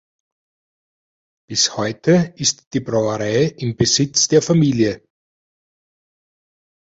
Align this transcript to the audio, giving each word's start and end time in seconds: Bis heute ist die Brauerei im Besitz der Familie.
Bis 1.47 1.77
heute 1.77 2.33
ist 2.35 2.73
die 2.73 2.79
Brauerei 2.79 3.43
im 3.55 3.75
Besitz 3.77 4.27
der 4.27 4.41
Familie. 4.41 5.03